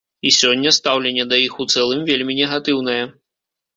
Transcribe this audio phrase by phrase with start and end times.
[0.27, 3.01] І сёння стаўленне да іх у цэлым вельмі негатыўнае.